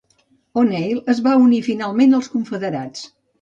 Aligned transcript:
O'Neill 0.61 1.01
es 1.15 1.21
va 1.27 1.33
unir 1.49 1.59
finalment 1.67 2.17
als 2.21 2.31
Confederats. 2.37 3.07